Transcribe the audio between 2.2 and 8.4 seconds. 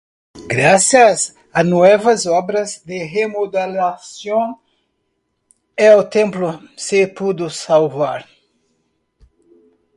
obras de remodelación, el templo se pudo salvar.